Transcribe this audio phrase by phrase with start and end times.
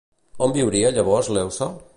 [0.45, 1.73] On viuria llavors Leuce?